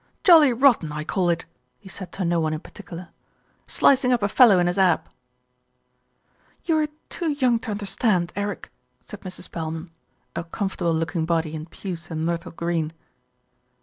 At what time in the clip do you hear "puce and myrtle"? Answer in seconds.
11.67-12.51